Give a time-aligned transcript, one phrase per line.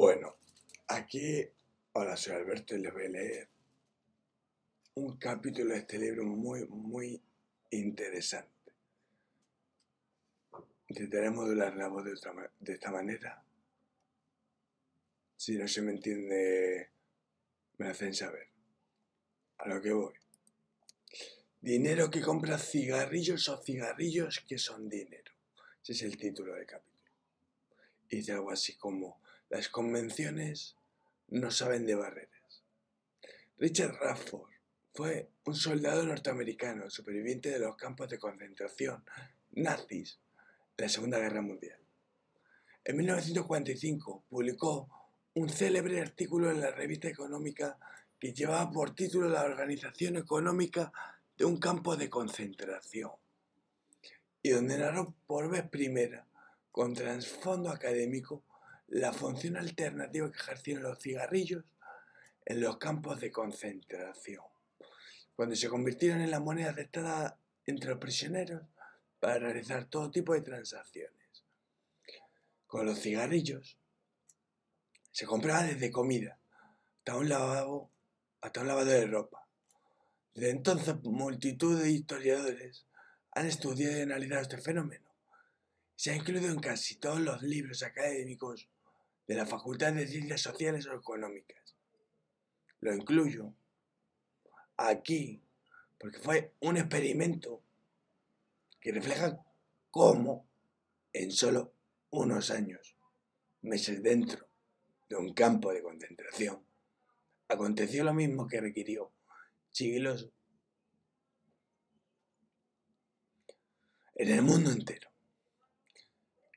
[0.00, 0.36] Bueno,
[0.86, 1.44] aquí,
[1.94, 3.48] hola, soy Alberto y les voy a leer
[4.94, 7.20] un capítulo de este libro muy, muy
[7.70, 8.74] interesante.
[10.86, 12.12] Intentaré modular la voz de,
[12.72, 13.42] esta manera.
[15.36, 16.90] Si no se me entiende,
[17.78, 18.46] me hacen saber.
[19.56, 20.14] A lo que voy.
[21.60, 25.32] Dinero que compra cigarrillos o cigarrillos que son dinero.
[25.82, 27.10] Ese es el título del capítulo.
[28.10, 30.76] Y dice algo así como, las convenciones
[31.28, 32.62] no saben de barreras.
[33.58, 34.50] Richard Rafford
[34.94, 39.04] fue un soldado norteamericano superviviente de los campos de concentración
[39.52, 40.18] nazis
[40.76, 41.78] en la Segunda Guerra Mundial.
[42.84, 44.88] En 1945 publicó
[45.34, 47.78] un célebre artículo en la revista económica
[48.18, 50.92] que llevaba por título La organización económica
[51.36, 53.12] de un campo de concentración
[54.42, 56.26] y donde narró por vez primera,
[56.70, 58.42] con trasfondo académico,
[58.88, 61.64] la función alternativa que ejercían los cigarrillos
[62.46, 64.44] en los campos de concentración,
[65.36, 68.62] cuando se convirtieron en la moneda aceptada entre los prisioneros
[69.20, 71.44] para realizar todo tipo de transacciones.
[72.66, 73.78] Con los cigarrillos
[75.10, 76.38] se compraba desde comida
[76.98, 77.90] hasta un lavabo,
[78.40, 79.46] hasta un lavado de ropa.
[80.34, 82.86] Desde entonces multitud de historiadores
[83.32, 85.06] han estudiado y analizado este fenómeno.
[85.96, 88.68] Se ha incluido en casi todos los libros académicos
[89.28, 91.76] de la Facultad de Ciencias Sociales o Económicas.
[92.80, 93.52] Lo incluyo
[94.78, 95.42] aquí
[95.98, 97.62] porque fue un experimento
[98.80, 99.38] que refleja
[99.90, 100.48] cómo
[101.12, 101.74] en solo
[102.10, 102.96] unos años,
[103.62, 104.46] meses dentro
[105.08, 106.64] de un campo de concentración,
[107.48, 109.12] aconteció lo mismo que requirió
[109.72, 110.30] siglos
[114.14, 115.10] en el mundo entero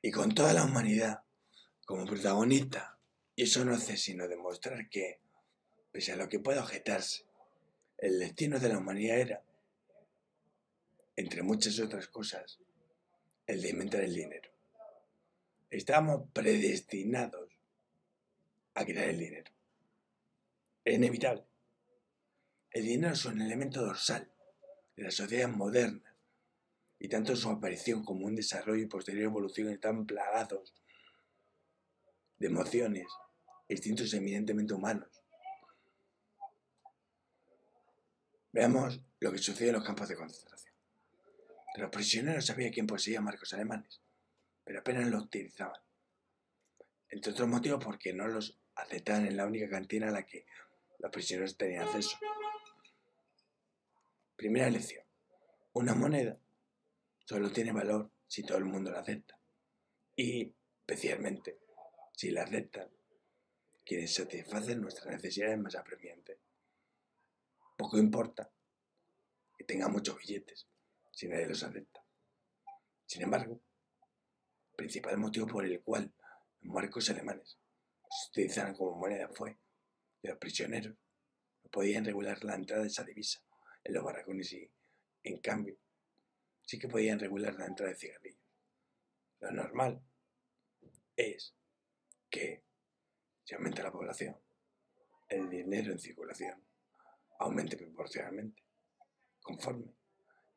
[0.00, 1.22] y con toda la humanidad
[1.84, 2.98] como protagonista.
[3.34, 5.20] Y eso no hace sino demostrar que,
[5.90, 7.24] pese a lo que pueda objetarse,
[7.98, 9.42] el destino de la humanidad era,
[11.16, 12.58] entre muchas otras cosas,
[13.46, 14.50] el de inventar el dinero.
[15.70, 17.48] Estábamos predestinados
[18.74, 19.50] a crear el dinero.
[20.84, 21.44] Es inevitable.
[22.70, 24.30] El dinero es un elemento dorsal
[24.96, 26.14] de la sociedad moderna
[26.98, 30.74] y tanto su aparición como un desarrollo y posterior evolución están plagados
[32.42, 33.06] de emociones,
[33.68, 35.08] instintos eminentemente humanos.
[38.50, 40.74] Veamos lo que sucede en los campos de concentración.
[41.76, 44.00] Los prisioneros sabían quién poseía marcos alemanes,
[44.64, 45.80] pero apenas los utilizaban.
[47.10, 50.44] Entre otros motivos porque no los aceptaban en la única cantina a la que
[50.98, 52.18] los prisioneros tenían acceso.
[54.34, 55.04] Primera lección.
[55.74, 56.36] Una moneda
[57.24, 59.38] solo tiene valor si todo el mundo la acepta.
[60.16, 61.61] Y, especialmente,
[62.22, 62.88] si la aceptan,
[63.84, 66.38] quienes satisfacen nuestras necesidades más apremiantes.
[67.76, 68.48] Poco importa
[69.58, 70.68] que tenga muchos billetes
[71.10, 72.00] si nadie los acepta.
[73.06, 73.60] Sin embargo,
[74.70, 76.14] el principal motivo por el cual
[76.60, 77.58] los marcos alemanes
[78.08, 79.58] se utilizaron como moneda fue
[80.20, 80.94] que los prisioneros
[81.64, 83.42] no podían regular la entrada de esa divisa
[83.82, 84.70] en los barracones y,
[85.24, 85.76] en cambio,
[86.64, 88.46] sí que podían regular la entrada de cigarrillos.
[89.40, 90.00] Lo normal
[91.16, 91.56] es
[92.32, 92.64] que
[93.44, 94.34] si aumenta la población,
[95.28, 96.66] el dinero en circulación
[97.38, 98.62] aumente proporcionalmente.
[99.40, 99.94] Conforme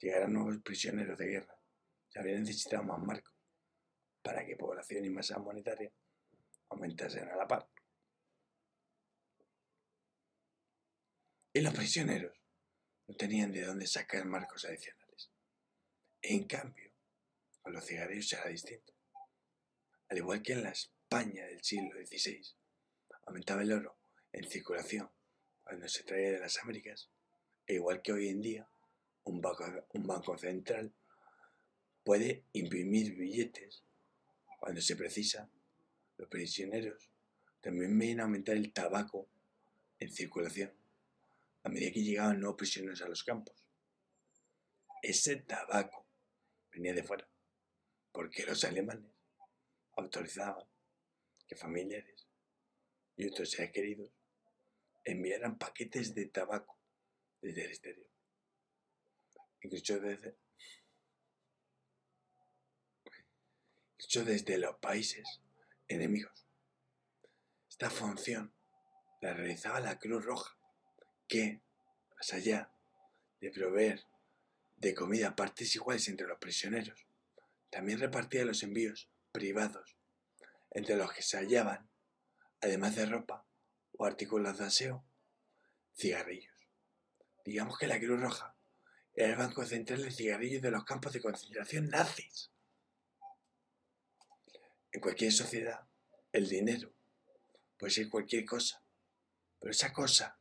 [0.00, 1.60] llegaran nuevos prisioneros de guerra,
[2.08, 3.34] se habría necesitado más marcos
[4.22, 5.92] para que población y masa monetaria
[6.70, 7.68] aumentasen a la par.
[11.52, 12.32] Y los prisioneros
[13.08, 15.30] no tenían de dónde sacar marcos adicionales.
[16.22, 16.92] En cambio,
[17.60, 18.92] con los cigarrillos era distinto.
[20.08, 22.42] Al igual que en las España del siglo XVI
[23.24, 23.96] aumentaba el oro
[24.30, 25.08] en circulación
[25.64, 27.08] cuando se traía de las Américas,
[27.66, 28.68] e igual que hoy en día,
[29.24, 29.64] un banco,
[29.94, 30.92] un banco central
[32.04, 33.84] puede imprimir billetes
[34.60, 35.48] cuando se precisa.
[36.18, 37.08] Los prisioneros
[37.62, 39.30] también ven aumentar el tabaco
[39.98, 40.74] en circulación
[41.62, 43.56] a medida que llegaban nuevos prisioneros a los campos.
[45.00, 46.04] Ese tabaco
[46.70, 47.26] venía de fuera,
[48.12, 49.10] porque los alemanes
[49.96, 50.66] autorizaban
[51.48, 52.28] que familiares
[53.16, 54.12] y otros seres queridos
[55.04, 56.78] enviaran paquetes de tabaco
[57.40, 58.10] desde el exterior.
[59.62, 60.36] Incluso desde,
[63.94, 65.40] incluso desde los países
[65.88, 66.46] enemigos.
[67.68, 68.54] Esta función
[69.20, 70.56] la realizaba la Cruz Roja,
[71.26, 71.60] que,
[72.16, 72.72] más allá
[73.40, 74.04] de proveer
[74.76, 77.06] de comida partes iguales entre los prisioneros,
[77.70, 79.97] también repartía los envíos privados
[80.78, 81.90] entre los que se hallaban
[82.60, 83.44] además de ropa
[83.96, 85.04] o artículos de aseo,
[85.96, 86.54] cigarrillos.
[87.44, 88.54] Digamos que la Cruz Roja
[89.12, 92.52] era el banco central de cigarrillos de los campos de concentración nazis.
[94.92, 95.80] En cualquier sociedad,
[96.32, 96.92] el dinero
[97.76, 98.80] puede ser cualquier cosa,
[99.58, 100.38] pero esa cosa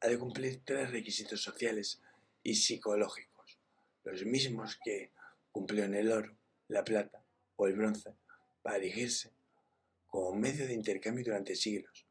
[0.00, 2.00] ha de cumplir tres requisitos sociales
[2.44, 3.58] y psicológicos,
[4.04, 5.12] los mismos que
[5.50, 6.36] cumplieron el oro,
[6.68, 7.24] la plata
[7.56, 8.14] o el bronce
[8.62, 9.32] para erigirse
[10.12, 12.06] como medio de intercambio durante siglos.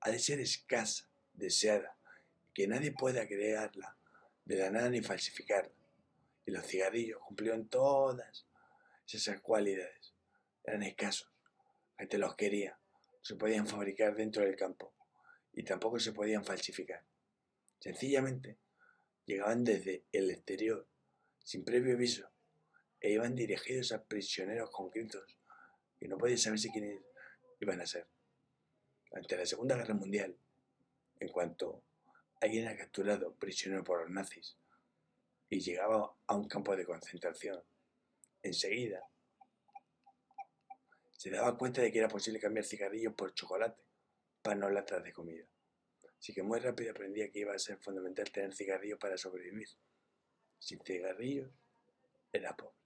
[0.00, 1.94] Ha de ser escasa, deseada,
[2.54, 3.98] que nadie pueda crearla
[4.46, 5.74] de la nada ni falsificarla.
[6.46, 8.46] Y los cigarrillos cumplieron todas
[9.06, 10.14] esas cualidades.
[10.64, 11.30] Eran escasos,
[11.98, 12.78] la gente los quería,
[13.20, 14.94] se podían fabricar dentro del campo
[15.52, 17.04] y tampoco se podían falsificar.
[17.78, 18.56] Sencillamente,
[19.26, 20.88] llegaban desde el exterior,
[21.44, 22.30] sin previo aviso,
[23.00, 25.36] e iban dirigidos a prisioneros concretos
[25.98, 27.02] que no podían saberse quiénes
[27.60, 28.06] iban a ser.
[29.12, 30.36] Ante la Segunda Guerra Mundial,
[31.20, 31.82] en cuanto
[32.40, 34.56] alguien era capturado prisionero por los nazis
[35.48, 37.62] y llegaba a un campo de concentración,
[38.42, 39.08] enseguida
[41.18, 43.82] se daba cuenta de que era posible cambiar cigarrillos por chocolate,
[44.40, 45.44] para no latas de comida.
[46.16, 49.68] Así que muy rápido aprendía que iba a ser fundamental tener cigarrillos para sobrevivir.
[50.60, 51.50] Sin cigarrillos,
[52.32, 52.76] era pobre.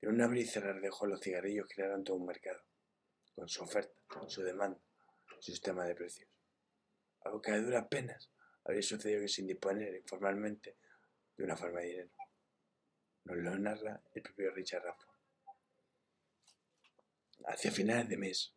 [0.00, 2.60] En un abrir y cerrar de ojos los cigarrillos crearon todo un mercado,
[3.34, 3.94] con su oferta,
[4.28, 4.80] su demanda,
[5.26, 6.28] su sistema de precios.
[7.22, 8.30] Algo que a duras penas
[8.64, 10.76] habría sucedido que sin disponer informalmente
[11.36, 12.10] de una forma de dinero.
[13.24, 15.16] Nos lo narra el propio Richard Rafford.
[17.46, 18.54] Hacia finales de mes,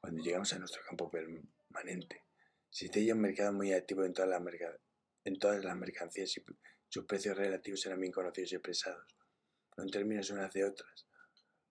[0.00, 2.24] cuando llegamos a nuestro campo permanente,
[2.68, 4.42] existía un mercado muy activo en todas las,
[5.24, 6.44] en todas las mercancías y
[6.88, 9.16] sus precios relativos eran bien conocidos y expresados
[9.76, 11.06] no en términos unas de otras.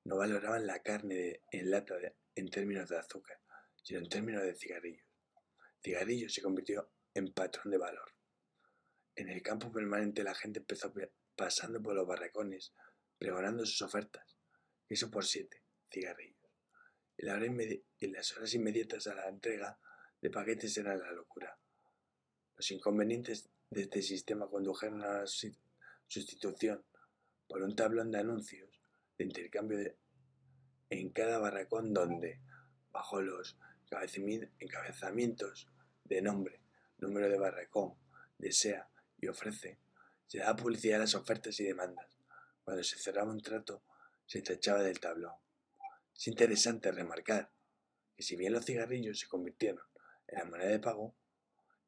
[0.03, 1.95] No valoraban la carne en lata
[2.35, 3.39] en términos de azúcar,
[3.81, 5.05] sino en términos de cigarrillos.
[5.81, 8.11] Cigarrillos se convirtió en patrón de valor.
[9.15, 10.93] En el campo permanente la gente empezó
[11.35, 12.73] pasando por los barracones,
[13.17, 14.37] pregonando sus ofertas.
[14.89, 16.35] Eso por siete, cigarrillos.
[17.17, 19.79] Y, las horas inmediatas a la entrega
[20.21, 21.57] de paquetes eran la locura.
[22.57, 25.27] Los inconvenientes de este sistema condujeron a la
[26.07, 26.85] sustitución
[27.47, 28.69] por un tablón de anuncios
[29.17, 29.77] de intercambio
[30.89, 32.39] en cada barracón donde,
[32.91, 33.57] bajo los
[34.59, 35.67] encabezamientos
[36.03, 36.61] de nombre,
[36.97, 37.95] número de barracón,
[38.37, 38.89] desea
[39.19, 39.79] y ofrece,
[40.27, 42.07] se daba publicidad a las ofertas y demandas.
[42.63, 43.83] Cuando se cerraba un trato,
[44.25, 45.33] se tachaba del tablón.
[46.15, 47.51] Es interesante remarcar
[48.15, 49.85] que si bien los cigarrillos se convirtieron
[50.27, 51.15] en la moneda de pago,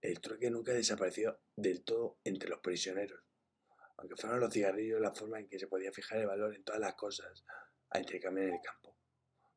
[0.02, 3.28] el trueque nunca desapareció del todo entre los prisioneros
[3.98, 6.80] aunque fueron los cigarrillos la forma en que se podía fijar el valor en todas
[6.80, 7.44] las cosas
[7.90, 8.96] a intercambiar en el campo,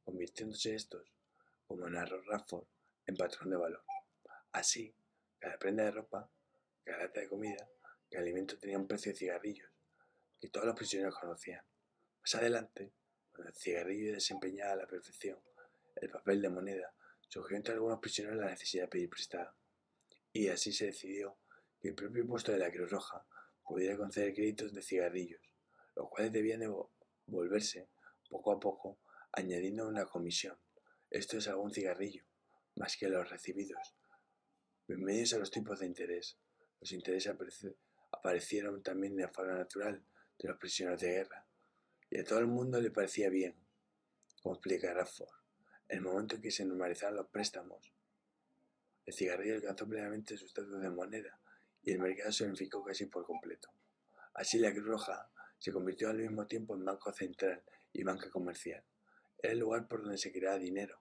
[0.05, 1.13] convirtiéndose estos,
[1.67, 2.67] como narró Rafford,
[3.07, 3.85] en patrón de valor.
[4.53, 4.95] Así,
[5.39, 6.31] cada prenda de ropa,
[6.85, 7.69] cada lata de comida,
[8.11, 9.71] cada alimento tenía un precio de cigarrillos,
[10.41, 11.65] que todos los prisioneros conocían.
[12.21, 12.93] Más adelante,
[13.31, 15.39] cuando el cigarrillo desempeñaba a la perfección
[15.97, 16.95] el papel de moneda,
[17.29, 19.55] surgió entre algunos prisioneros la necesidad de pedir prestado.
[20.33, 21.37] Y así se decidió
[21.81, 23.27] que el propio puesto de la Cruz Roja
[23.65, 25.41] pudiera conceder créditos de cigarrillos,
[25.95, 27.89] los cuales debían devolverse
[28.31, 29.01] poco a poco
[29.33, 30.57] añadiendo una comisión.
[31.11, 32.25] Esto es algún cigarrillo,
[32.77, 33.97] más que los recibidos.
[34.87, 36.39] Bienvenidos a los tipos de interés.
[36.81, 37.35] Los intereses
[38.13, 40.05] aparecieron también de forma natural
[40.39, 41.45] de los prisioneros de guerra,
[42.09, 43.57] y a todo el mundo le parecía bien,
[44.43, 45.29] como explica Rafford.
[45.89, 47.93] En el momento en que se normalizaron los préstamos,
[49.07, 51.41] el cigarrillo alcanzó plenamente su estatus de moneda
[51.83, 53.71] y el mercado se unificó casi por completo.
[54.35, 58.85] Así la Cruz Roja se convirtió al mismo tiempo en banco central y banca comercial.
[59.43, 61.01] Era el lugar por donde se creaba dinero.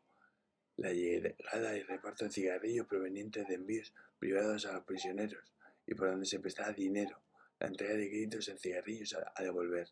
[0.78, 5.44] La llegada y reparto de cigarrillos provenientes de envíos privados a los prisioneros
[5.86, 7.22] y por donde se prestaba dinero,
[7.60, 9.90] la entrega de créditos en cigarrillos a, devolver.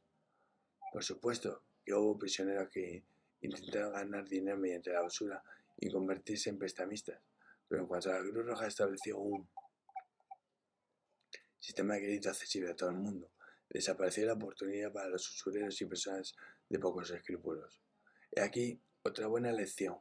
[0.93, 3.03] Por supuesto que hubo prisioneros que
[3.41, 5.43] intentaron ganar dinero mediante la basura
[5.77, 7.19] y convertirse en prestamistas,
[7.67, 9.49] pero en cuanto a la Cruz Roja estableció un
[11.59, 13.29] sistema de crédito accesible a todo el mundo,
[13.69, 16.35] desapareció la oportunidad para los usureros y personas
[16.69, 17.81] de pocos escrúpulos.
[18.31, 19.97] He aquí otra buena lección.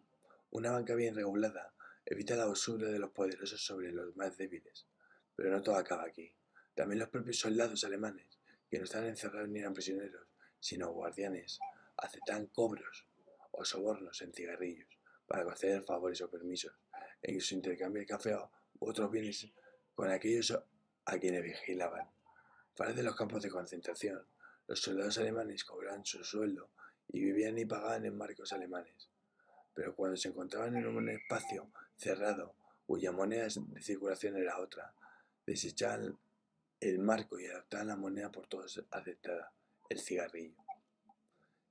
[0.50, 4.86] Una banca bien regulada evita la usura de los poderosos sobre los más débiles.
[5.34, 6.32] Pero no todo acaba aquí.
[6.74, 8.38] También los propios soldados alemanes,
[8.70, 10.26] que no estaban encerrados ni eran prisioneros,
[10.60, 11.58] sino guardianes,
[11.96, 13.06] aceptan cobros
[13.52, 14.88] o sobornos en cigarrillos
[15.26, 16.74] para conceder favores o permisos
[17.22, 19.50] en su intercambio de café u otros bienes
[19.94, 20.56] con aquellos
[21.04, 22.08] a quienes vigilaban.
[22.76, 24.22] Fuera de los campos de concentración,
[24.66, 26.68] los soldados alemanes cobraban su sueldo
[27.08, 29.08] y vivían y pagaban en marcos alemanes.
[29.72, 32.54] pero cuando se encontraban en un espacio cerrado,
[32.86, 34.94] cuya moneda de circulación era otra,
[35.46, 36.18] desechaban
[36.80, 39.52] el marco y adaptaban la moneda por todos aceptada,
[39.88, 40.56] el cigarrillo.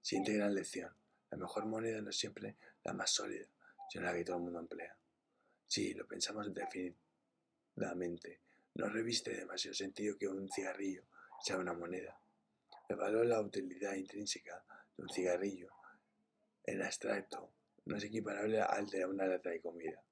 [0.02, 0.92] Siguiente gran lección.
[1.30, 3.48] La mejor moneda no es siempre la más sólida,
[3.90, 4.96] sino la que todo el mundo emplea.
[5.68, 8.45] Sí, lo pensamos definitivamente.
[8.76, 11.04] No reviste demasiado sentido que un cigarrillo
[11.42, 12.20] sea una moneda.
[12.90, 14.66] El valor la utilidad intrínseca
[14.98, 15.70] de un cigarrillo
[16.66, 17.52] en abstracto
[17.86, 20.04] no es equiparable al de una lata de comida.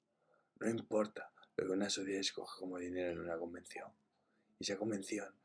[0.62, 3.92] No importa lo que una sociedad escoja como dinero en una convención.
[4.58, 5.36] Y esa convención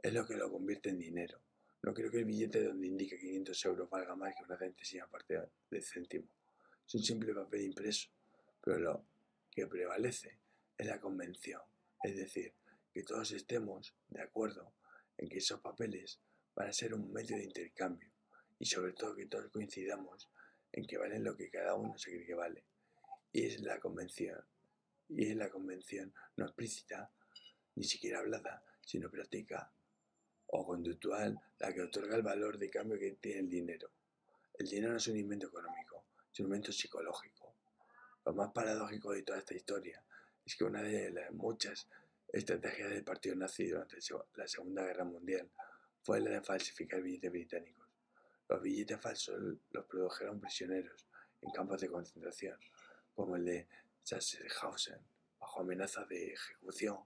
[0.00, 1.40] es lo que lo convierte en dinero.
[1.82, 5.40] No creo que el billete donde indica 500 euros valga más que una centésima parte
[5.68, 6.28] de céntimo.
[6.86, 8.08] Es un simple papel impreso,
[8.62, 9.04] pero lo
[9.50, 10.38] que prevalece
[10.76, 11.60] es la convención,
[12.02, 12.54] es decir,
[12.98, 14.72] que todos estemos de acuerdo
[15.18, 16.18] en que esos papeles
[16.56, 18.10] van a ser un medio de intercambio
[18.58, 20.28] y sobre todo que todos coincidamos
[20.72, 22.64] en que valen lo que cada uno se cree que vale.
[23.30, 24.44] Y es la convención,
[25.10, 27.12] y es la convención no explícita,
[27.76, 29.70] ni siquiera hablada, sino práctica
[30.48, 33.92] o conductual la que otorga el valor de cambio que tiene el dinero.
[34.54, 37.54] El dinero no es un invento económico, es un invento psicológico.
[38.24, 40.02] Lo más paradójico de toda esta historia
[40.44, 41.86] es que una de las muchas
[42.32, 43.96] estrategias del partido nazi durante
[44.36, 45.50] la Segunda Guerra Mundial
[46.02, 47.86] fue la de falsificar billetes británicos.
[48.48, 49.38] Los billetes falsos
[49.70, 51.06] los produjeron prisioneros
[51.42, 52.58] en campos de concentración,
[53.14, 53.68] como el de
[54.02, 54.98] Sachsenhausen,
[55.38, 56.98] bajo amenaza de ejecución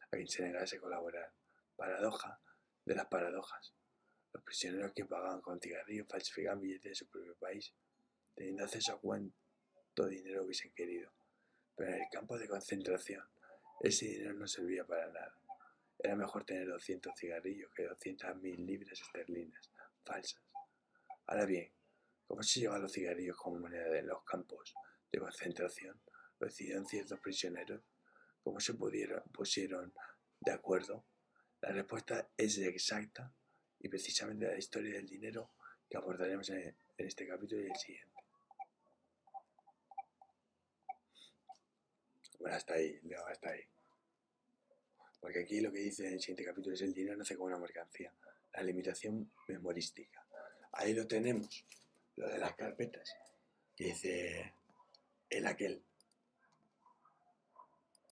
[0.00, 1.32] a quien se negase a colaborar.
[1.76, 2.40] Paradoja
[2.84, 3.72] de las paradojas.
[4.32, 7.72] Los prisioneros que pagaban con cigarrillos falsificaban billetes de su propio país,
[8.34, 11.10] teniendo acceso a cuánto dinero hubiesen querido.
[11.76, 13.24] Pero en el campo de concentración,
[13.80, 15.38] ese dinero no servía para nada.
[15.98, 19.70] Era mejor tener 200 cigarrillos que 200.000 libras esterlinas
[20.04, 20.42] falsas.
[21.26, 21.70] Ahora bien,
[22.26, 24.74] ¿cómo se llevan los cigarrillos como moneda en los campos
[25.10, 26.00] de concentración?
[26.38, 27.82] ¿Lo decidieron ciertos prisioneros?
[28.42, 29.92] ¿Cómo se pudieron, pusieron
[30.40, 31.04] de acuerdo?
[31.60, 33.32] La respuesta es exacta
[33.80, 35.50] y precisamente la historia del dinero
[35.88, 38.17] que abordaremos en, este capítulo y el siguiente.
[42.38, 43.62] Bueno, hasta ahí, Leo, hasta ahí.
[45.20, 47.58] Porque aquí lo que dice en el siguiente capítulo es el dinero nace como una
[47.58, 48.12] mercancía,
[48.52, 50.24] la limitación memorística.
[50.72, 51.66] Ahí lo tenemos,
[52.16, 53.12] lo de las carpetas,
[53.74, 54.54] que dice
[55.28, 55.82] el aquel.